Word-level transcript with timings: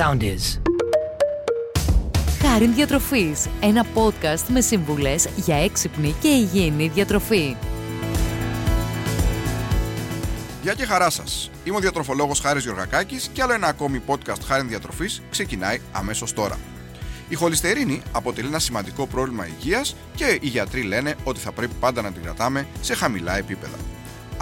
sound 0.00 0.22
is. 0.22 0.60
Χάριν 2.42 2.74
Διατροφής, 2.74 3.48
ένα 3.60 3.86
podcast 3.94 4.44
με 4.48 4.60
σύμβουλες 4.60 5.28
για 5.36 5.56
έξυπνη 5.56 6.14
και 6.20 6.28
υγιεινή 6.28 6.88
διατροφή. 6.88 7.56
Γεια 10.62 10.74
και 10.74 10.84
χαρά 10.84 11.10
σας. 11.10 11.50
Είμαι 11.64 11.76
ο 11.76 11.80
διατροφολόγος 11.80 12.40
Χάρης 12.40 12.62
Γιωργακάκη 12.62 13.16
και 13.32 13.42
άλλο 13.42 13.52
ένα 13.52 13.66
ακόμη 13.66 14.02
podcast 14.06 14.40
Χάρη 14.46 14.66
Διατροφής 14.66 15.22
ξεκινάει 15.30 15.80
αμέσως 15.92 16.32
τώρα. 16.32 16.58
Η 17.28 17.34
χολυστερίνη 17.34 18.02
αποτελεί 18.12 18.48
ένα 18.48 18.58
σημαντικό 18.58 19.06
πρόβλημα 19.06 19.46
υγείας 19.46 19.96
και 20.14 20.38
οι 20.40 20.48
γιατροί 20.48 20.82
λένε 20.82 21.14
ότι 21.24 21.40
θα 21.40 21.52
πρέπει 21.52 21.74
πάντα 21.80 22.02
να 22.02 22.12
την 22.12 22.22
κρατάμε 22.22 22.66
σε 22.80 22.94
χαμηλά 22.94 23.36
επίπεδα. 23.36 23.76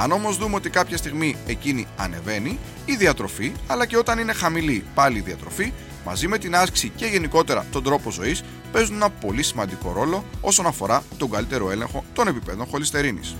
Αν 0.01 0.13
όμως 0.13 0.37
δούμε 0.37 0.55
ότι 0.55 0.71
κάποια 0.71 0.97
στιγμή 0.97 1.37
εκείνη 1.47 1.87
ανεβαίνει, 1.97 2.59
η 2.85 2.97
διατροφή, 2.97 3.53
αλλά 3.67 3.87
και 3.87 3.97
όταν 3.97 4.19
είναι 4.19 4.33
χαμηλή 4.33 4.85
πάλι 4.95 5.19
η 5.19 5.21
διατροφή, 5.21 5.73
μαζί 6.05 6.29
με 6.29 6.39
την 6.39 6.57
άσκηση 6.57 6.89
και 6.97 7.07
γενικότερα 7.07 7.67
τον 7.73 7.83
τρόπο 7.83 8.11
ζωής, 8.11 8.43
παίζουν 8.73 8.95
ένα 8.95 9.11
πολύ 9.11 9.43
σημαντικό 9.43 9.93
ρόλο 9.93 10.25
όσον 10.41 10.67
αφορά 10.67 11.03
τον 11.17 11.31
καλύτερο 11.31 11.71
έλεγχο 11.71 12.05
των 12.13 12.29
επιπέδων 12.29 12.67
χολυστερίνης. 12.67 13.37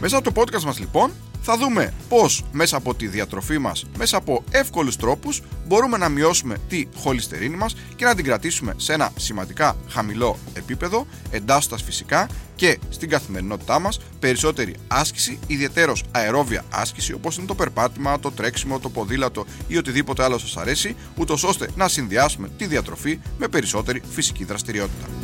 Μέσα 0.00 0.16
από 0.16 0.32
το 0.32 0.40
podcast 0.42 0.62
μας 0.62 0.78
λοιπόν 0.78 1.10
θα 1.46 1.56
δούμε 1.56 1.94
πώς 2.08 2.44
μέσα 2.52 2.76
από 2.76 2.94
τη 2.94 3.06
διατροφή 3.06 3.58
μας, 3.58 3.84
μέσα 3.96 4.16
από 4.16 4.44
εύκολους 4.50 4.96
τρόπους 4.96 5.42
μπορούμε 5.66 5.96
να 5.96 6.08
μειώσουμε 6.08 6.56
τη 6.68 6.86
χολυστερίνη 6.96 7.56
μας 7.56 7.76
και 7.96 8.04
να 8.04 8.14
την 8.14 8.24
κρατήσουμε 8.24 8.74
σε 8.76 8.92
ένα 8.92 9.12
σημαντικά 9.16 9.76
χαμηλό 9.88 10.38
επίπεδο, 10.54 11.06
εντάσσοντας 11.30 11.82
φυσικά 11.82 12.28
και 12.54 12.78
στην 12.88 13.08
καθημερινότητά 13.08 13.78
μας 13.78 14.00
περισσότερη 14.18 14.74
άσκηση, 14.88 15.38
ιδιαίτερος 15.46 16.04
αερόβια 16.10 16.64
άσκηση 16.70 17.12
όπως 17.12 17.36
είναι 17.36 17.46
το 17.46 17.54
περπάτημα, 17.54 18.20
το 18.20 18.30
τρέξιμο, 18.30 18.78
το 18.78 18.88
ποδήλατο 18.88 19.46
ή 19.66 19.76
οτιδήποτε 19.76 20.22
άλλο 20.22 20.38
σας 20.38 20.56
αρέσει, 20.56 20.96
ούτως 21.16 21.44
ώστε 21.44 21.68
να 21.76 21.88
συνδυάσουμε 21.88 22.48
τη 22.56 22.66
διατροφή 22.66 23.20
με 23.38 23.48
περισσότερη 23.48 24.02
φυσική 24.10 24.44
δραστηριότητα. 24.44 25.23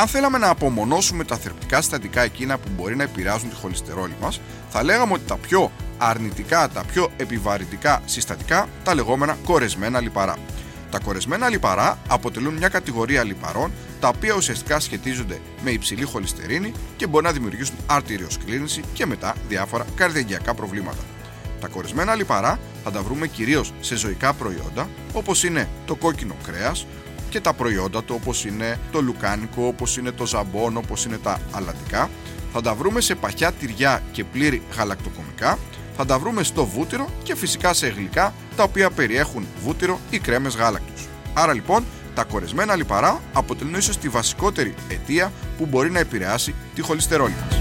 Αν 0.00 0.06
θέλαμε 0.06 0.38
να 0.38 0.48
απομονώσουμε 0.48 1.24
τα 1.24 1.36
θρεπτικά 1.36 1.80
συστατικά 1.80 2.22
εκείνα 2.22 2.58
που 2.58 2.68
μπορεί 2.76 2.96
να 2.96 3.02
επηρεάζουν 3.02 3.48
τη 3.48 3.54
χολυστερόλη 3.54 4.14
μας, 4.20 4.40
θα 4.70 4.82
λέγαμε 4.82 5.12
ότι 5.12 5.22
τα 5.26 5.36
πιο 5.36 5.72
αρνητικά, 5.98 6.68
τα 6.68 6.84
πιο 6.84 7.10
επιβαρυντικά 7.16 8.02
συστατικά, 8.04 8.68
τα 8.84 8.94
λεγόμενα 8.94 9.36
κορεσμένα 9.44 10.00
λιπαρά. 10.00 10.36
Τα 10.90 10.98
κορεσμένα 10.98 11.48
λιπαρά 11.48 11.98
αποτελούν 12.08 12.54
μια 12.54 12.68
κατηγορία 12.68 13.24
λιπαρών 13.24 13.72
τα 14.00 14.08
οποία 14.08 14.34
ουσιαστικά 14.34 14.80
σχετίζονται 14.80 15.40
με 15.62 15.70
υψηλή 15.70 16.04
χολυστερίνη 16.04 16.72
και 16.96 17.06
μπορεί 17.06 17.24
να 17.24 17.32
δημιουργήσουν 17.32 17.76
αρτηριοσκλήρινση 17.86 18.82
και 18.92 19.06
μετά 19.06 19.34
διάφορα 19.48 19.86
καρδιαγγειακά 19.94 20.54
προβλήματα. 20.54 21.02
Τα 21.60 21.68
κορεσμένα 21.68 22.14
λιπαρά 22.14 22.58
θα 22.84 22.90
τα 22.90 23.02
βρούμε 23.02 23.26
κυρίως 23.26 23.72
σε 23.80 23.96
ζωικά 23.96 24.32
προϊόντα 24.32 24.88
όπως 25.12 25.44
είναι 25.44 25.68
το 25.86 25.94
κόκκινο 25.94 26.34
κρέας, 26.46 26.86
και 27.30 27.40
τα 27.40 27.52
προϊόντα 27.52 28.02
του 28.04 28.14
όπως 28.20 28.44
είναι 28.44 28.78
το 28.92 29.00
λουκάνικο, 29.00 29.66
όπως 29.66 29.96
είναι 29.96 30.10
το 30.10 30.26
ζαμπόν, 30.26 30.76
όπως 30.76 31.04
είναι 31.04 31.18
τα 31.18 31.40
αλατικά. 31.50 32.10
Θα 32.52 32.60
τα 32.60 32.74
βρούμε 32.74 33.00
σε 33.00 33.14
παχιά 33.14 33.52
τυριά 33.52 34.02
και 34.12 34.24
πλήρη 34.24 34.62
γαλακτοκομικά. 34.76 35.58
Θα 35.96 36.06
τα 36.06 36.18
βρούμε 36.18 36.42
στο 36.42 36.66
βούτυρο 36.66 37.08
και 37.22 37.36
φυσικά 37.36 37.74
σε 37.74 37.88
γλυκά 37.88 38.34
τα 38.56 38.62
οποία 38.62 38.90
περιέχουν 38.90 39.46
βούτυρο 39.62 40.00
ή 40.10 40.18
κρέμες 40.18 40.56
γάλακτος. 40.56 41.08
Άρα 41.34 41.52
λοιπόν 41.52 41.84
τα 42.14 42.24
κορεσμένα 42.24 42.76
λιπαρά 42.76 43.20
αποτελούν 43.32 43.74
ίσως 43.74 43.98
τη 43.98 44.08
βασικότερη 44.08 44.74
αιτία 44.88 45.32
που 45.58 45.66
μπορεί 45.66 45.90
να 45.90 45.98
επηρεάσει 45.98 46.54
τη 46.74 46.82
χολυστερόλη 46.82 47.34
μας. 47.44 47.59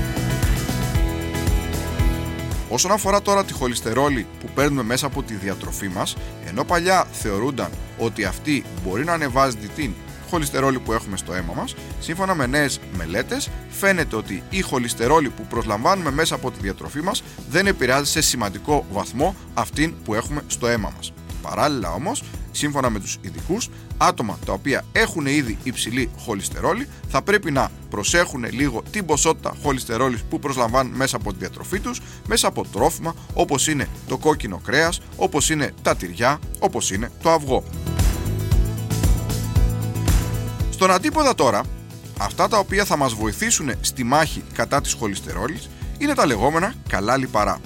Όσον 2.70 2.92
αφορά 2.92 3.22
τώρα 3.22 3.46
τη 3.46 3.54
χολυστερόλη 3.54 4.28
που 4.40 4.50
παίρνουμε 4.54 4.84
μέσα 4.84 5.06
από 5.06 5.24
τη 5.24 5.34
διατροφή 5.34 5.88
μας, 5.88 6.16
ενώ 6.48 6.64
παλιά 6.64 7.08
θεωρούνταν 7.12 7.70
ότι 7.98 8.24
αυτή 8.24 8.64
μπορεί 8.84 9.04
να 9.04 9.14
ανεβάζει 9.14 9.56
την 9.76 9.94
χολυστερόλη 10.30 10.80
που 10.80 10.94
έχουμε 10.94 11.18
στο 11.18 11.34
αίμα 11.34 11.54
μας, 11.54 11.76
σύμφωνα 12.00 12.36
με 12.36 12.46
νέες 12.46 12.80
μελέτες, 12.98 13.50
φαίνεται 13.70 14.16
ότι 14.16 14.44
η 14.50 14.62
χολυστερόλη 14.62 15.30
που 15.30 15.46
προσλαμβάνουμε 15.50 16.12
μέσα 16.12 16.36
από 16.36 16.52
τη 16.52 16.60
διατροφή 16.62 17.02
μας 17.02 17.24
δεν 17.50 17.68
επηρεάζει 17.68 18.12
σε 18.12 18.22
σημαντικό 18.22 18.86
βαθμό 18.92 19.36
αυτήν 19.54 19.94
που 20.04 20.14
έχουμε 20.14 20.42
στο 20.48 20.68
αίμα 20.68 20.94
μας. 20.96 21.14
Παράλληλα 21.42 21.94
όμως, 21.94 22.24
σύμφωνα 22.52 22.90
με 22.90 23.00
τους 23.00 23.18
ειδικούς, 23.22 23.70
άτομα 23.98 24.40
τα 24.46 24.54
οποία 24.54 24.86
έχουν 24.92 25.26
ήδη 25.26 25.58
υψηλή 25.64 26.10
χολυστερόλη 26.18 26.88
θα 27.10 27.22
πρέπει 27.22 27.52
να 27.52 27.72
προσέχουν 27.90 28.46
λίγο 28.52 28.84
την 28.92 29.06
ποσότητα 29.06 29.54
χολυστερόλης 29.62 30.22
που 30.30 30.40
προσλαμβάνουν 30.40 30.96
μέσα 30.96 31.16
από 31.16 31.32
τη 31.32 31.38
διατροφή 31.40 31.80
τους, 31.80 32.02
μέσα 32.28 32.48
από 32.48 32.66
τρόφιμα 32.72 33.16
όπως 33.34 33.68
είναι 33.68 33.88
το 34.08 34.18
κόκκινο 34.18 34.62
κρέας, 34.66 35.02
όπως 35.16 35.50
είναι 35.50 35.74
τα 35.82 35.96
τυριά, 35.96 36.40
όπως 36.60 36.92
είναι 36.92 37.12
το 37.22 37.32
αυγό. 37.32 37.64
Στον 40.70 40.92
αντίποδα 40.92 41.36
τώρα, 41.36 41.64
αυτά 42.20 42.48
τα 42.48 42.58
οποία 42.58 42.86
θα 42.86 42.98
μας 42.98 43.14
βοηθήσουν 43.14 43.72
στη 43.82 44.04
μάχη 44.04 44.44
κατά 44.54 44.82
της 44.82 44.94
χολυστερόλης 44.94 45.70
είναι 45.98 46.14
τα 46.14 46.26
λεγόμενα 46.26 46.74
καλά 46.90 47.18
λιπαρά. 47.18 47.60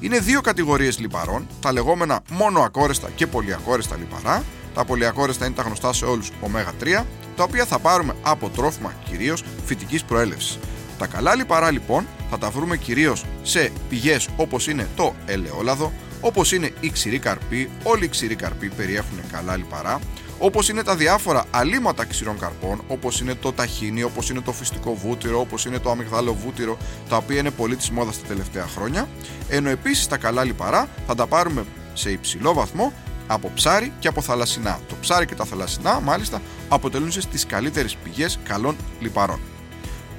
Είναι 0.00 0.18
δύο 0.18 0.40
κατηγορίες 0.40 0.98
λιπαρών, 0.98 1.46
τα 1.60 1.72
λεγόμενα 1.72 2.20
μόνο 2.30 2.60
ακόρεστα 2.60 3.10
και 3.14 3.26
πολυακόρεστα 3.26 3.96
λιπαρά. 3.96 4.44
Τα 4.74 4.84
πολυακόρεστα 4.84 5.46
είναι 5.46 5.54
τα 5.54 5.62
γνωστά 5.62 5.92
σε 5.92 6.04
όλους 6.04 6.30
ω3, 6.42 7.04
τα 7.36 7.42
οποία 7.42 7.64
θα 7.64 7.78
πάρουμε 7.78 8.14
από 8.22 8.48
τρόφιμα 8.48 8.94
κυρίως 9.08 9.44
φυτικής 9.64 10.04
προέλευσης. 10.04 10.58
Τα 10.98 11.06
καλά 11.06 11.34
λιπαρά 11.34 11.70
λοιπόν 11.70 12.06
θα 12.30 12.38
τα 12.38 12.50
βρούμε 12.50 12.76
κυρίως 12.76 13.24
σε 13.42 13.70
πηγές 13.88 14.28
όπως 14.36 14.68
είναι 14.68 14.88
το 14.96 15.14
ελαιόλαδο, 15.26 15.92
όπως 16.20 16.52
είναι 16.52 16.72
η 16.80 16.90
ξηρή 16.90 17.18
καρπή, 17.18 17.70
όλοι 17.82 18.04
οι 18.04 18.08
ξηροί 18.08 18.34
καρποί 18.34 18.68
περιέχουν 18.68 19.20
καλά 19.32 19.56
λιπαρά, 19.56 20.00
όπως 20.38 20.68
είναι 20.68 20.82
τα 20.82 20.96
διάφορα 20.96 21.44
αλήματα 21.50 22.04
ξηρών 22.04 22.38
καρπών, 22.38 22.82
όπως 22.88 23.20
είναι 23.20 23.34
το 23.34 23.52
ταχίνι, 23.52 24.02
όπως 24.02 24.30
είναι 24.30 24.40
το 24.40 24.52
φυστικό 24.52 24.94
βούτυρο, 24.94 25.40
όπως 25.40 25.64
είναι 25.64 25.78
το 25.78 25.90
αμυγδάλο 25.90 26.34
βούτυρο, 26.34 26.78
τα 27.08 27.16
οποία 27.16 27.38
είναι 27.38 27.50
πολύ 27.50 27.76
της 27.76 27.90
μόδας 27.90 28.20
τα 28.20 28.26
τελευταία 28.26 28.66
χρόνια. 28.66 29.08
Ενώ 29.48 29.68
επίσης 29.68 30.06
τα 30.06 30.16
καλά 30.16 30.44
λιπαρά 30.44 30.88
θα 31.06 31.14
τα 31.14 31.26
πάρουμε 31.26 31.64
σε 31.94 32.10
υψηλό 32.10 32.52
βαθμό 32.52 32.92
από 33.26 33.50
ψάρι 33.54 33.92
και 33.98 34.08
από 34.08 34.20
θαλασσινά. 34.20 34.80
Το 34.88 34.94
ψάρι 35.00 35.26
και 35.26 35.34
τα 35.34 35.44
θαλασσινά, 35.44 36.00
μάλιστα, 36.00 36.42
αποτελούν 36.68 37.10
τις 37.30 37.46
καλύτερες 37.46 37.96
πηγές 38.04 38.38
καλών 38.44 38.76
λιπαρών. 39.00 39.40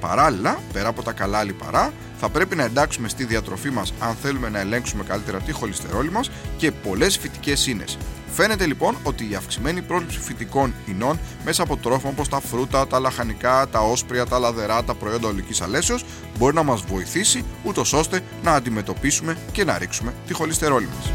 Παράλληλα, 0.00 0.58
πέρα 0.72 0.88
από 0.88 1.02
τα 1.02 1.12
καλά 1.12 1.44
λιπαρά, 1.44 1.92
θα 2.20 2.28
πρέπει 2.28 2.56
να 2.56 2.64
εντάξουμε 2.64 3.08
στη 3.08 3.24
διατροφή 3.24 3.70
μας 3.70 3.92
αν 3.98 4.14
θέλουμε 4.14 4.48
να 4.48 4.58
ελέγξουμε 4.58 5.04
καλύτερα 5.04 5.38
τη 5.38 5.52
χολυστερόλη 5.52 6.10
μας 6.10 6.30
και 6.56 6.70
πολλές 6.70 7.18
φυτικές 7.18 7.66
ίνες. 7.66 7.98
Φαίνεται 8.32 8.66
λοιπόν 8.66 8.96
ότι 9.02 9.30
η 9.30 9.34
αυξημένη 9.34 9.82
πρόληψη 9.82 10.18
φυτικών 10.18 10.74
ινών 10.86 11.18
μέσα 11.44 11.62
από 11.62 11.76
τρόφιμα 11.76 12.10
όπως 12.10 12.28
τα 12.28 12.40
φρούτα, 12.40 12.86
τα 12.86 12.98
λαχανικά, 12.98 13.66
τα 13.70 13.80
όσπρια, 13.80 14.26
τα 14.26 14.38
λαδερά, 14.38 14.84
τα 14.84 14.94
προϊόντα 14.94 15.28
ολικής 15.28 15.60
αλέσεως 15.60 16.04
μπορεί 16.38 16.54
να 16.54 16.62
μας 16.62 16.80
βοηθήσει 16.82 17.44
ούτως 17.64 17.92
ώστε 17.92 18.20
να 18.42 18.52
αντιμετωπίσουμε 18.52 19.36
και 19.52 19.64
να 19.64 19.78
ρίξουμε 19.78 20.14
τη 20.26 20.32
χολυστερόλη 20.32 20.88
μας. 20.96 21.12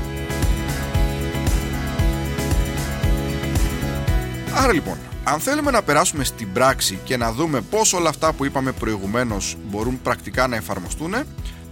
Άρα 4.56 4.74
λοιπόν, 4.74 4.98
αν 5.24 5.40
θέλουμε 5.40 5.72
να 5.72 5.82
περάσουμε 5.82 6.24
στην 6.24 6.54
πράξη 6.54 7.00
και 7.04 7.18
να 7.18 7.32
δούμε 7.32 7.62
πώς 7.62 7.94
όλα 7.94 8.10
αυτά 8.10 8.34
που 8.34 8.46
είπαμε 8.46 8.72
προηγουμένως 8.72 9.58
μπορούν 9.70 10.02
πρακτικά 10.02 10.48
να 10.48 10.56
εφαρμοστούν, 10.56 11.14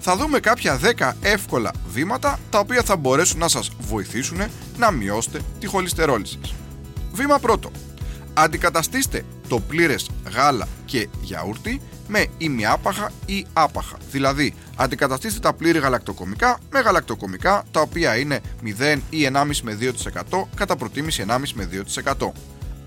θα 0.04 0.16
δούμε 0.16 0.40
κάποια 0.40 0.80
10 0.98 1.12
εύκολα 1.22 1.72
βήματα 1.88 2.40
τα 2.50 2.60
οποία 2.60 2.84
θα 2.84 2.96
μπορέσουν 2.96 3.40
να 3.40 3.48
σας 3.48 3.72
βοηθήσουν 3.80 4.42
να 4.78 4.92
μειώσετε 4.92 5.42
τη 5.60 5.68
χολυστερόλη 5.68 6.28
σας. 6.28 6.54
Βήμα 7.14 7.40
πρώτο. 7.40 7.72
Αντικαταστήστε 8.34 9.26
το 9.48 9.60
πλήρες 9.60 10.10
γάλα 10.34 10.68
και 10.86 11.08
γιαούρτι 11.22 11.82
με 12.08 12.26
ημιάπαχα 12.38 13.12
ή 13.26 13.46
άπαχα. 13.54 13.98
Δηλαδή, 14.12 14.54
αντικαταστήστε 14.76 15.40
τα 15.40 15.54
πλήρη 15.54 15.80
γαλακτοκομικά 15.80 16.60
με 16.72 16.80
γαλακτοκομικά 16.80 17.64
τα 17.72 17.82
οποία 17.82 18.18
είναι 18.18 18.42
0 18.64 19.00
ή 19.10 19.30
1,5 19.34 19.62
με 19.64 19.78
2% 20.32 20.48
κατά 20.56 20.76
προτίμηση 20.76 21.26
1,5 21.28 21.38
με 21.54 21.70
2%. 22.20 22.32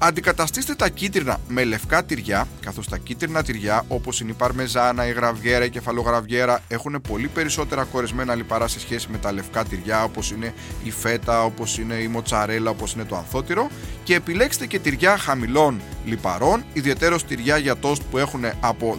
Αντικαταστήστε 0.07 0.75
τα 0.75 0.89
κίτρινα 0.89 1.41
με 1.49 1.65
λευκά 1.65 2.05
τυριά, 2.05 2.49
καθώς 2.61 2.89
τα 2.89 2.97
κίτρινα 2.97 3.43
τυριά 3.43 3.85
όπως 3.89 4.21
είναι 4.21 4.31
η 4.31 4.35
παρμεζάνα, 4.35 5.07
η 5.07 5.13
γραβιέρα, 5.13 5.65
η 5.65 5.71
κεφαλογραβιέρα 5.71 6.61
έχουν 6.69 7.01
πολύ 7.09 7.29
περισσότερα 7.29 7.85
κορεσμένα 7.85 8.35
λιπαρά 8.35 8.69
σε 8.69 8.81
σχέση 8.81 9.09
με 9.11 9.19
τα 9.19 9.33
λευκά 9.33 9.65
τυριά 9.65 10.05
όπως 10.05 10.31
είναι 10.31 10.55
η 10.83 10.91
φέτα, 10.91 11.45
όπως 11.45 11.79
είναι 11.79 11.95
η 11.95 12.09
μοτσαρέλα, 12.09 12.71
όπως 12.71 12.93
είναι 12.93 13.05
το 13.05 13.17
ανθότυρο. 13.17 13.71
Και 14.05 14.15
επιλέξτε 14.15 14.67
και 14.67 14.79
τυριά 14.79 15.17
χαμηλών 15.17 15.81
λιπαρών, 16.05 16.65
ιδιαίτερω 16.73 17.17
τυριά 17.29 17.57
για 17.57 17.77
τόστ 17.77 18.03
που 18.11 18.19
έχουν 18.19 18.45
από 18.61 18.99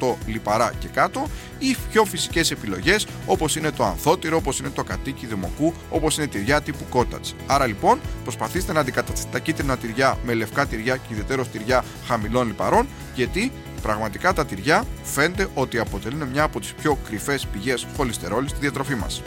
18% 0.00 0.14
λιπαρά 0.26 0.72
και 0.78 0.88
κάτω 0.88 1.26
ή 1.58 1.76
πιο 1.90 2.04
φυσικές 2.04 2.50
επιλογές 2.50 3.06
όπως 3.26 3.56
είναι 3.56 3.70
το 3.70 3.84
ανθότυρο, 3.84 4.36
όπως 4.36 4.58
είναι 4.58 4.70
το 4.70 4.84
κατοίκι 4.84 5.26
δημοκού, 5.26 5.74
όπως 5.90 6.16
είναι 6.16 6.26
τυριά 6.26 6.60
τύπου 6.60 6.84
cottage. 6.92 7.34
Άρα 7.46 7.66
λοιπόν 7.66 8.00
προσπαθήστε 8.22 8.72
να 8.72 8.80
αντικαταστήσετε 8.80 9.32
τα 9.32 9.38
κίτρινα 9.38 9.76
τυριά 9.76 10.18
με 10.24 10.34
λευκά 10.34 10.66
τυριά 10.66 10.96
και 10.96 11.08
ιδιαίτερω 11.10 11.44
τυριά 11.44 11.84
χαμηλών 12.06 12.46
λιπαρών, 12.46 12.86
γιατί 13.14 13.52
Πραγματικά 13.82 14.32
τα 14.32 14.46
τυριά 14.46 14.84
φαίνεται 15.02 15.48
ότι 15.54 15.78
αποτελούν 15.78 16.28
μια 16.28 16.42
από 16.42 16.60
τις 16.60 16.74
πιο 16.74 16.98
κρυφές 17.08 17.46
πηγές 17.46 17.86
χολυστερόλης 17.96 18.50
στη 18.50 18.60
διατροφή 18.60 18.94
μας. 18.94 19.22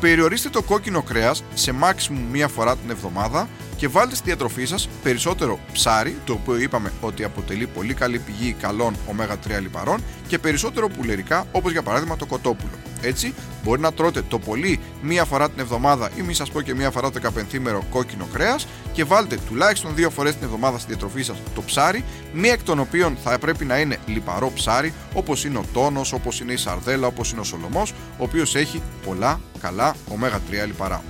Περιορίστε 0.00 0.48
το 0.48 0.62
κόκκινο 0.62 1.02
κρέας 1.02 1.44
σε 1.54 1.74
maximum 1.82 2.18
μία 2.30 2.48
φορά 2.48 2.76
την 2.76 2.90
εβδομάδα 2.90 3.48
και 3.76 3.88
βάλτε 3.88 4.14
στη 4.14 4.24
διατροφή 4.24 4.64
σας 4.64 4.88
περισσότερο 5.02 5.58
ψάρι, 5.72 6.16
το 6.24 6.32
οποίο 6.32 6.56
είπαμε 6.56 6.92
ότι 7.00 7.24
αποτελεί 7.24 7.66
πολύ 7.66 7.94
καλή 7.94 8.18
πηγή 8.18 8.52
καλών 8.52 8.94
ω3 9.08 9.60
λιπαρών 9.60 10.02
και 10.28 10.38
περισσότερο 10.38 10.88
πουλερικά 10.88 11.46
όπως 11.52 11.72
για 11.72 11.82
παράδειγμα 11.82 12.16
το 12.16 12.26
κοτόπουλο. 12.26 12.85
Έτσι, 13.02 13.34
μπορεί 13.64 13.80
να 13.80 13.92
τρώτε 13.92 14.22
το 14.28 14.38
πολύ 14.38 14.80
μία 15.02 15.24
φορά 15.24 15.50
την 15.50 15.60
εβδομάδα 15.60 16.10
ή 16.16 16.22
μη 16.22 16.34
σας 16.34 16.50
πω 16.50 16.60
και 16.60 16.74
μία 16.74 16.90
φορά 16.90 17.10
το 17.10 17.20
15 17.22 17.80
κόκκινο 17.90 18.26
κρέας 18.32 18.66
και 18.92 19.04
βάλτε 19.04 19.38
τουλάχιστον 19.48 19.94
δύο 19.94 20.10
φορές 20.10 20.34
την 20.34 20.44
εβδομάδα 20.44 20.78
στη 20.78 20.88
διατροφή 20.88 21.22
σας 21.22 21.36
το 21.54 21.62
ψάρι, 21.62 22.04
μία 22.32 22.52
εκ 22.52 22.62
των 22.62 22.78
οποίων 22.78 23.16
θα 23.24 23.38
πρέπει 23.38 23.64
να 23.64 23.78
είναι 23.78 23.98
λιπαρό 24.06 24.52
ψάρι, 24.54 24.92
όπως 25.14 25.44
είναι 25.44 25.58
ο 25.58 25.64
τόνος, 25.72 26.12
όπως 26.12 26.40
είναι 26.40 26.52
η 26.52 26.56
σαρδέλα, 26.56 27.06
όπως 27.06 27.30
είναι 27.30 27.40
ο 27.40 27.44
σολομός, 27.44 27.90
ο 27.90 28.22
οποίος 28.22 28.54
έχει 28.54 28.82
πολλά 29.06 29.40
καλά 29.60 29.94
ω3 30.10 30.66
λιπαρά. 30.66 31.02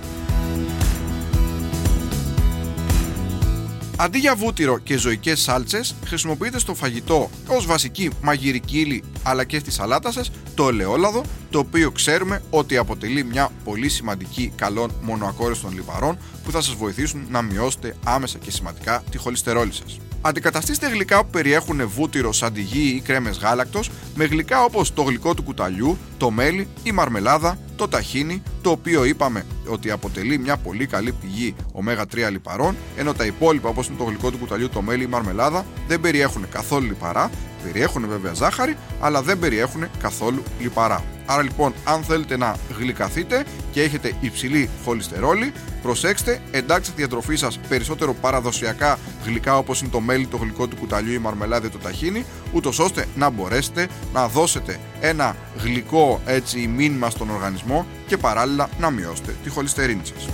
Αντί 3.99 4.17
για 4.19 4.35
βούτυρο 4.35 4.77
και 4.77 4.97
ζωικές 4.97 5.39
σάλτσες, 5.39 5.95
χρησιμοποιείτε 6.05 6.59
στο 6.59 6.75
φαγητό 6.75 7.29
ως 7.47 7.65
βασική 7.65 8.09
μαγειρική 8.21 8.79
ύλη 8.79 9.03
αλλά 9.23 9.43
και 9.43 9.59
στη 9.59 9.71
σαλάτα 9.71 10.11
σα 10.11 10.21
το 10.53 10.67
ελαιόλαδο, 10.67 11.23
το 11.49 11.59
οποίο 11.59 11.91
ξέρουμε 11.91 12.41
ότι 12.49 12.77
αποτελεί 12.77 13.23
μια 13.23 13.49
πολύ 13.63 13.89
σημαντική 13.89 14.53
καλών 14.55 14.91
μονοακόρεστων 15.01 15.73
λιπαρών 15.73 16.17
που 16.43 16.51
θα 16.51 16.61
σας 16.61 16.73
βοηθήσουν 16.73 17.25
να 17.29 17.41
μειώσετε 17.41 17.95
άμεσα 18.05 18.37
και 18.37 18.51
σημαντικά 18.51 19.03
τη 19.09 19.17
χολυστερόλη 19.17 19.73
σας. 19.73 19.97
Αντικαταστήστε 20.21 20.87
γλυκά 20.87 21.23
που 21.23 21.29
περιέχουν 21.29 21.87
βούτυρο, 21.87 22.31
σαντιγί 22.31 22.95
ή 22.95 23.01
κρέμες 23.01 23.37
γάλακτος 23.37 23.89
με 24.15 24.25
γλυκά 24.25 24.63
όπως 24.63 24.93
το 24.93 25.01
γλυκό 25.01 25.33
του 25.33 25.43
κουταλιού, 25.43 25.97
το 26.17 26.31
μέλι, 26.31 26.67
η 26.83 26.91
μαρμελάδα, 26.91 27.57
το 27.75 27.87
ταχίνι, 27.87 28.41
το 28.61 28.69
οποίο 28.69 29.03
είπαμε 29.03 29.45
ότι 29.67 29.91
αποτελεί 29.91 30.37
μια 30.37 30.57
πολύ 30.57 30.85
καλή 30.85 31.11
πηγή 31.11 31.55
ω3 31.73 32.31
λιπαρών, 32.31 32.75
ενώ 32.97 33.13
τα 33.13 33.25
υπόλοιπα 33.25 33.69
όπως 33.69 33.87
είναι 33.87 33.97
το 33.97 34.03
γλυκό 34.03 34.31
του 34.31 34.37
κουταλιού, 34.37 34.69
το 34.69 34.81
μέλι, 34.81 35.03
η 35.03 35.07
μαρμελάδα 35.07 35.65
δεν 35.87 36.01
περιέχουν 36.01 36.49
καθόλου 36.49 36.85
λιπαρά, 36.85 37.29
περιέχουν 37.63 38.07
βέβαια 38.07 38.33
ζάχαρη, 38.33 38.77
αλλά 38.99 39.21
δεν 39.21 39.39
περιέχουν 39.39 39.85
καθόλου 40.01 40.43
λιπαρά. 40.59 41.03
Άρα 41.29 41.41
λοιπόν, 41.41 41.73
αν 41.83 42.03
θέλετε 42.03 42.37
να 42.37 42.55
γλυκαθείτε 42.77 43.45
και 43.71 43.81
έχετε 43.81 44.13
υψηλή 44.19 44.69
χολυστερόλη, 44.83 45.51
προσέξτε, 45.81 46.41
εντάξτε 46.51 46.91
τη 46.91 46.97
διατροφή 46.97 47.35
σας 47.35 47.59
περισσότερο 47.69 48.13
παραδοσιακά 48.13 48.99
γλυκά 49.25 49.57
όπως 49.57 49.81
είναι 49.81 49.89
το 49.89 49.99
μέλι, 49.99 50.27
το 50.27 50.37
γλυκό 50.37 50.67
του 50.67 50.75
κουταλιού, 50.75 51.13
η 51.13 51.17
μαρμελάδα, 51.17 51.69
το 51.69 51.77
ταχίνι, 51.77 52.25
ούτως 52.53 52.79
ώστε 52.79 53.05
να 53.15 53.29
μπορέσετε 53.29 53.87
να 54.13 54.27
δώσετε 54.27 54.79
ένα 55.01 55.35
γλυκό 55.63 56.21
έτσι 56.25 56.67
μήνυμα 56.67 57.09
στον 57.09 57.29
οργανισμό 57.29 57.85
και 58.07 58.17
παράλληλα 58.17 58.69
να 58.79 58.89
μειώσετε 58.89 59.35
τη 59.43 59.49
χολυστερίνη 59.49 60.01
σας. 60.03 60.27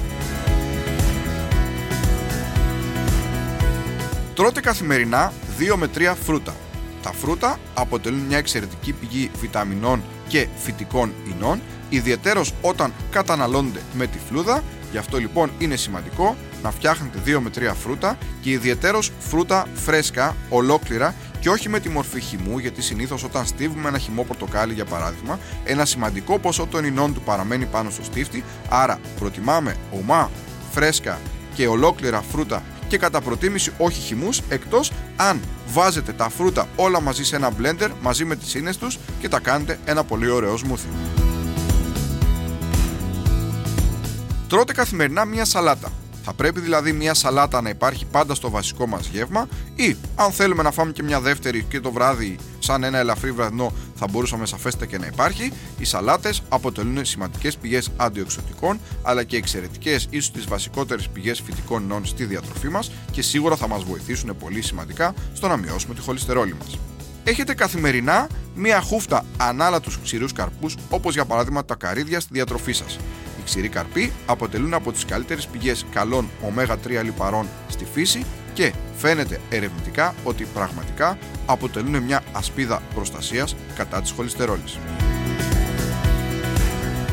Τρώτε 4.34 4.60
καθημερινά 4.60 5.34
2 5.60 5.76
με 5.76 5.90
3 5.96 6.14
φρούτα. 6.26 6.54
Τα 7.04 7.14
φρούτα 7.14 7.60
αποτελούν 7.74 8.20
μια 8.20 8.38
εξαιρετική 8.38 8.94
πηγή 8.94 9.32
βιταμινών 9.40 10.04
και 10.28 10.48
φυτικών 10.58 11.14
ινών, 11.36 11.62
ιδιαιτέρως 11.90 12.54
όταν 12.62 12.94
καταναλώνονται 13.12 13.82
με 13.94 14.08
τη 14.08 14.18
φλούδα, 14.30 14.64
γι' 14.92 14.98
αυτό 14.98 15.18
λοιπόν 15.18 15.52
είναι 15.58 15.76
σημαντικό 15.76 16.36
να 16.64 16.72
φτιάχνετε 16.72 17.20
2 17.26 17.40
με 17.40 17.50
3 17.72 17.74
φρούτα 17.84 18.18
και 18.42 18.50
ιδιαιτέρως 18.50 19.12
φρούτα 19.20 19.68
φρέσκα, 19.74 20.36
ολόκληρα 20.50 21.16
και 21.40 21.50
όχι 21.50 21.70
με 21.70 21.80
τη 21.80 21.90
μορφή 21.90 22.20
χυμού, 22.20 22.58
γιατί 22.58 22.82
συνήθως 22.82 23.24
όταν 23.24 23.46
στίβουμε 23.46 23.88
ένα 23.88 23.98
χυμό 23.98 24.24
πορτοκάλι 24.24 24.74
για 24.74 24.86
παράδειγμα, 24.86 25.40
ένα 25.64 25.86
σημαντικό 25.86 26.40
ποσό 26.40 26.66
των 26.66 26.86
ινών 26.86 27.14
του 27.14 27.22
παραμένει 27.22 27.66
πάνω 27.66 27.90
στο 27.90 28.04
στίφτη, 28.04 28.44
άρα 28.70 29.00
προτιμάμε 29.20 29.76
ομά, 29.92 30.32
φρέσκα 30.72 31.20
και 31.56 31.68
ολόκληρα 31.68 32.22
φρούτα 32.22 32.64
και 32.94 33.00
κατά 33.00 33.22
προτίμηση 33.22 33.74
όχι 33.78 34.00
χυμούς 34.00 34.42
εκτός 34.50 34.92
αν 35.16 35.42
βάζετε 35.68 36.12
τα 36.12 36.30
φρούτα 36.30 36.68
όλα 36.76 37.02
μαζί 37.02 37.24
σε 37.24 37.36
ένα 37.36 37.52
blender 37.62 37.90
μαζί 38.02 38.26
με 38.26 38.36
τις 38.36 38.54
ίνες 38.54 38.78
τους 38.78 39.00
και 39.20 39.30
τα 39.30 39.40
κάνετε 39.40 39.80
ένα 39.86 40.04
πολύ 40.04 40.30
ωραίο 40.30 40.58
σμούθι. 40.58 40.88
Τρώτε 44.48 44.74
καθημερινά 44.74 45.26
μία 45.26 45.46
σαλάτα. 45.46 45.92
Θα 46.26 46.34
πρέπει 46.34 46.60
δηλαδή 46.60 46.92
μια 46.92 47.14
σαλάτα 47.14 47.62
να 47.62 47.70
υπάρχει 47.70 48.06
πάντα 48.06 48.36
στο 48.36 48.50
βασικό 48.50 48.88
μας 48.88 49.08
γεύμα 49.08 49.48
ή 49.76 49.96
αν 50.16 50.32
θέλουμε 50.32 50.64
να 50.64 50.72
φάμε 50.72 50.92
και 50.92 51.04
μια 51.04 51.22
δεύτερη 51.22 51.64
και 51.64 51.80
το 51.80 51.92
βράδυ 51.92 52.36
σαν 52.60 52.84
ένα 52.84 52.98
ελαφρύ 52.98 53.32
βραδινό 53.32 53.74
θα 53.96 54.08
μπορούσαμε 54.12 54.46
σαφέστατα 54.46 54.86
και 54.86 54.98
να 54.98 55.06
υπάρχει. 55.06 55.52
Οι 55.78 55.86
σαλάτες 55.86 56.42
αποτελούν 56.50 57.06
σημαντικές 57.06 57.58
πηγές 57.58 57.90
αντιοξωτικών 57.98 58.80
αλλά 59.02 59.24
και 59.24 59.38
εξαιρετικές 59.38 60.08
ίσως 60.10 60.32
τις 60.32 60.46
βασικότερες 60.46 61.10
πηγές 61.10 61.42
φυτικών 61.42 61.88
νόν 61.88 62.06
στη 62.06 62.26
διατροφή 62.26 62.70
μας 62.70 62.92
και 63.12 63.22
σίγουρα 63.22 63.56
θα 63.56 63.68
μας 63.68 63.84
βοηθήσουν 63.84 64.38
πολύ 64.40 64.62
σημαντικά 64.62 65.14
στο 65.34 65.48
να 65.48 65.58
μειώσουμε 65.58 65.94
τη 65.94 66.02
χολυστερόλη 66.02 66.56
μας. 66.60 66.78
Έχετε 67.24 67.54
καθημερινά 67.54 68.28
μία 68.56 68.82
χούφτα 68.82 69.26
ανάλατους 69.38 70.00
ξηρούς 70.04 70.34
καρπούς 70.34 70.76
όπως 70.90 71.14
για 71.14 71.26
παράδειγμα 71.26 71.66
τα 71.66 71.76
καρύδια 71.76 72.20
στη 72.20 72.30
διατροφή 72.34 72.72
σας. 72.72 72.98
Οι 73.44 73.46
ξηροί 73.46 73.70
καρποί 73.70 74.12
αποτελούν 74.26 74.74
από 74.74 74.92
τις 74.92 75.06
καλύτερες 75.06 75.48
πηγές 75.48 75.86
καλών 75.92 76.30
ω3 76.46 77.04
λιπαρών 77.04 77.48
στη 77.70 77.86
φύση 77.94 78.26
και 78.54 78.74
φαίνεται 78.98 79.40
ερευνητικά 79.50 80.16
ότι 80.24 80.48
πραγματικά 80.54 81.18
αποτελούν 81.46 81.98
μια 81.98 82.24
ασπίδα 82.32 82.82
προστασίας 82.94 83.56
κατά 83.76 84.02
της 84.02 84.12
χολυστερόλης. 84.12 84.80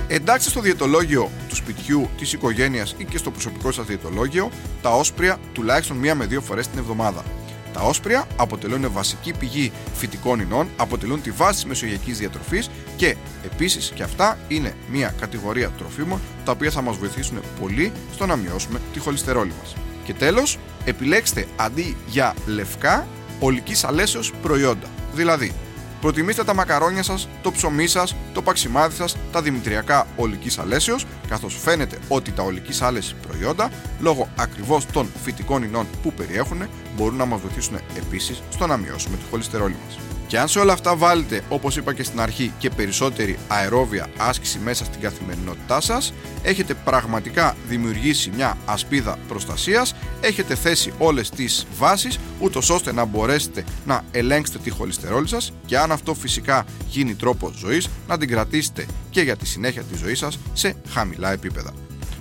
Εντάξτε 0.09 0.51
στο 0.51 0.61
διαιτολόγιο 0.61 1.31
του 1.49 1.55
σπιτιού, 1.55 2.09
της 2.19 2.33
οικογένειας 2.33 2.95
ή 2.99 3.05
και 3.05 3.19
στο 3.19 3.31
προσωπικό 3.31 3.73
σας 3.73 3.87
διαιτολόγιο 3.87 4.51
τα 4.83 4.91
όσπρια 4.91 5.39
τουλάχιστον 5.53 5.97
μία 5.97 6.15
με 6.15 6.27
δύο 6.27 6.41
φορές 6.41 6.69
την 6.69 6.79
εβδομάδα. 6.79 7.25
Τα 7.73 7.81
όσπρια 7.81 8.27
αποτελούν 8.37 8.93
βασική 8.93 9.33
πηγή 9.33 9.73
φυτικών 9.95 10.41
ινών, 10.41 10.69
αποτελούν 10.77 11.23
τη 11.23 11.31
βάση 11.31 11.63
τη 11.63 11.69
μεσογειακής 11.69 12.19
διατροφής 12.19 12.71
και 12.97 13.17
επίσης 13.45 13.93
και 13.95 14.03
αυτά 14.03 14.39
είναι 14.49 14.75
μια 14.91 15.15
κατηγορία 15.21 15.71
τροφίμων 15.79 16.21
τα 16.45 16.53
οποία 16.53 16.71
θα 16.71 16.83
μας 16.83 16.97
βοηθήσουν 16.97 17.41
πολύ 17.61 17.93
στο 18.13 18.27
να 18.27 18.37
μειώσουμε 18.37 18.81
τη 18.93 18.99
χολυστερόλη 18.99 19.53
μας. 19.63 19.77
Και 20.05 20.15
τέλος, 20.15 20.59
επιλέξτε 20.85 21.47
αντί 21.57 21.97
για 22.07 22.35
λευκά 22.47 23.07
ολικής 23.41 23.85
αλέσεως 23.85 24.33
προϊόντα. 24.43 24.87
Δηλαδή, 25.15 25.53
Προτιμήστε 26.01 26.45
τα 26.45 26.55
μακαρόνια 26.55 27.03
σας, 27.03 27.29
το 27.43 27.53
ψωμί 27.53 27.87
σας, 27.87 28.17
το 28.33 28.43
παξιμάδι 28.43 28.95
σας, 28.95 29.17
τα 29.33 29.43
δημητριακά 29.43 30.07
ολικής 30.17 30.59
αλέσεως, 30.59 31.07
καθώς 31.29 31.59
φαίνεται 31.63 31.99
ότι 32.09 32.33
τα 32.33 32.43
ολικής 32.43 32.83
άλεση 32.83 33.15
προϊόντα, 33.27 33.71
λόγω 34.01 34.29
ακριβώς 34.37 34.87
των 34.87 35.09
φυτικών 35.23 35.63
ινών 35.63 35.87
που 36.03 36.13
περιέχουν, 36.13 36.69
μπορούν 37.01 37.17
να 37.17 37.25
μας 37.25 37.41
βοηθήσουν 37.41 37.79
επίσης 37.97 38.43
στο 38.51 38.67
να 38.67 38.77
μειώσουμε 38.77 39.17
τη 39.17 39.23
χολυστερόλη 39.31 39.77
μας. 39.87 39.99
Και 40.27 40.39
αν 40.39 40.49
σε 40.49 40.59
όλα 40.59 40.73
αυτά 40.73 40.97
βάλετε, 40.97 41.43
όπως 41.49 41.77
είπα 41.77 41.95
και 41.95 42.03
στην 42.03 42.21
αρχή, 42.21 42.53
και 42.59 42.71
περισσότερη 42.71 43.39
αερόβια 43.49 44.11
άσκηση 44.19 44.59
μέσα 44.59 44.85
στην 44.85 45.01
καθημερινότητά 45.01 45.81
σας, 45.81 46.13
έχετε 46.43 46.75
πραγματικά 46.75 47.57
δημιουργήσει 47.69 48.31
μια 48.35 48.57
ασπίδα 48.67 49.19
προστασίας, 49.29 49.95
έχετε 50.21 50.55
θέσει 50.55 50.93
όλες 50.99 51.31
τις 51.31 51.67
βάσεις, 51.79 52.19
ούτως 52.41 52.71
ώστε 52.71 52.93
να 52.93 53.05
μπορέσετε 53.05 53.65
να 53.87 54.05
ελέγξετε 54.11 54.59
τη 54.59 54.71
χολυστερόλη 54.71 55.29
σας 55.29 55.53
και 55.67 55.79
αν 55.79 55.93
αυτό 55.93 56.15
φυσικά 56.15 56.65
γίνει 56.89 57.15
τρόπο 57.15 57.53
ζωής, 57.57 57.89
να 58.09 58.19
την 58.19 58.29
κρατήσετε 58.29 58.87
και 59.11 59.21
για 59.21 59.37
τη 59.37 59.47
συνέχεια 59.47 59.83
της 59.83 59.99
ζωής 59.99 60.19
σας 60.19 60.39
σε 60.53 60.75
χαμηλά 60.89 61.33
επίπεδα. 61.33 61.73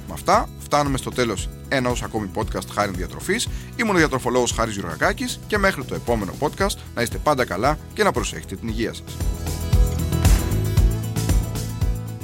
Με 0.08 0.14
αυτά 0.14 0.50
φτάνουμε 0.70 0.98
στο 0.98 1.10
τέλος 1.10 1.50
ενός 1.68 2.04
ακόμη 2.04 2.30
podcast 2.36 2.68
χάρη 2.74 2.92
διατροφής. 2.92 3.48
Ήμουν 3.76 3.96
ο 3.96 3.98
διατροφολόγος 3.98 4.52
Χάρης 4.52 4.74
Γιουργακάκης 4.74 5.40
και 5.48 5.58
μέχρι 5.58 5.84
το 5.84 5.96
επόμενο 5.96 6.34
podcast 6.40 6.76
να 6.96 7.02
είστε 7.02 7.18
πάντα 7.18 7.46
καλά 7.46 7.78
και 7.94 8.04
να 8.04 8.12
προσέχετε 8.12 8.56
την 8.56 8.68
υγεία 8.68 8.94
σας. 8.94 9.18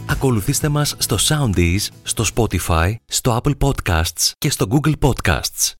Ακολουθήστε 0.05 0.69
μας 0.69 0.95
στο 0.97 1.17
Soundees, 1.19 1.87
στο 2.03 2.25
Spotify, 2.35 2.95
στο 3.05 3.41
Apple 3.43 3.57
Podcasts 3.57 4.31
και 4.37 4.49
στο 4.49 4.67
Google 4.69 4.93
Podcasts. 4.99 5.75